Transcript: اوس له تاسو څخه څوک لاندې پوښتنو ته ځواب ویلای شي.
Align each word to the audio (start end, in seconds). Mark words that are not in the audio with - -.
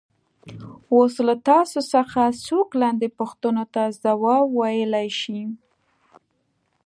اوس 0.93 1.13
له 1.27 1.35
تاسو 1.49 1.79
څخه 1.93 2.21
څوک 2.45 2.69
لاندې 2.81 3.07
پوښتنو 3.19 3.63
ته 3.73 3.81
ځواب 4.03 4.45
ویلای 4.59 5.07
شي. 5.19 5.41